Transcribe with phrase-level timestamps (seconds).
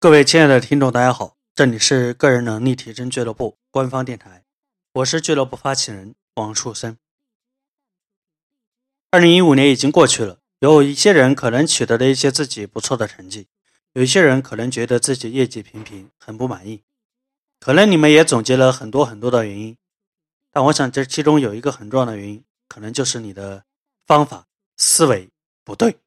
[0.00, 4.44] 各位亲爱的听众，大家好，这里是个人能力提升俱乐部官方电台，
[4.92, 6.96] 我是俱乐部发起人王树森。
[9.10, 13.48] 二零一五年已经过去了，有一些人可能取得了一些自己不错的成绩，
[13.94, 16.84] 有一些人可能觉得自己业绩平平，很不满意。
[17.58, 19.76] 可能你们也总结了很多很多的原因，
[20.52, 23.64] 但我想这其中有一个很重要的原因，可能就是你的
[24.06, 24.46] 方法
[24.76, 25.28] 思维
[25.64, 25.98] 不对。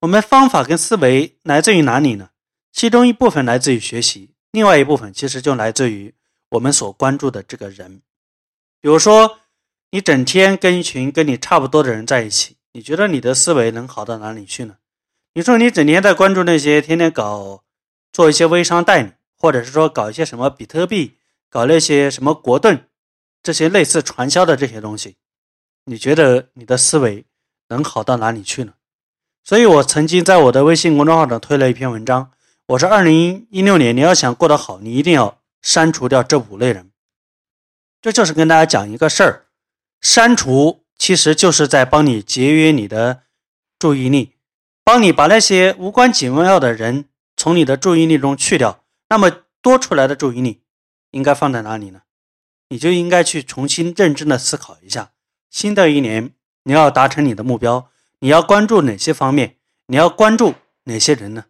[0.00, 2.30] 我们方法跟思维来自于哪里呢？
[2.76, 6.12] 其中一部分来自于学习，另外一部分其实就来自于
[6.50, 8.02] 我们所关注的这个人。
[8.82, 9.38] 比如说，
[9.92, 14.76] 你整天跟一群跟你差不多的人在一起，你觉得你的思维能好到哪里去呢？
[15.32, 17.64] 你说你整天在关注那些天天搞
[18.12, 21.16] 做一些微商代理，或者是说搞一些什么比特币，
[21.48, 22.86] 搞那些什么国盾
[23.42, 25.16] 这些类似传销的这些东西，
[25.86, 27.24] 你觉得你的思维
[27.68, 28.74] 能好到哪里去呢？
[29.42, 32.32] 所以我曾经在我的微信公众号上推了一篇文章。
[32.68, 36.90] 我说，二零一六年你要想过得好，你一定要删除掉这五类人。
[38.02, 39.46] 这就是跟大家讲一个事儿，
[40.00, 43.22] 删除其实就是在帮你节约你的
[43.78, 44.34] 注意力，
[44.82, 47.04] 帮你把那些无关紧要的人
[47.36, 48.84] 从你的注意力中去掉。
[49.08, 49.30] 那么
[49.62, 50.62] 多出来的注意力
[51.12, 52.02] 应该放在哪里呢？
[52.68, 55.12] 你就应该去重新认真的思考一下，
[55.48, 56.32] 新的一年
[56.64, 59.58] 你要达成你的目标，你要关注哪些方面？
[59.86, 61.44] 你要关注哪些人呢？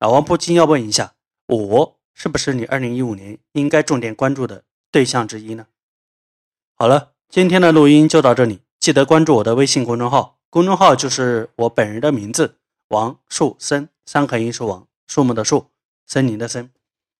[0.00, 1.12] 老王不禁要问一下：
[1.46, 5.66] 我是不是你二零一五年应该重点关注的对象之一呢？
[6.74, 12.56] 好了，今天的录音就到这里，记得关注我的微信公众号，公众号就是我本人的名字
[12.88, 15.66] 王树森，三横一竖王，树木的树，
[16.06, 16.70] 森林的森。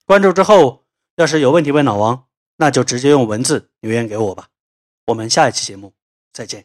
[0.06, 0.86] 关注之后，
[1.16, 2.24] 要是有问题问老王，
[2.56, 4.48] 那就直接用文字留言给我吧。
[5.04, 5.92] 我们下一期节目
[6.32, 6.58] 再见。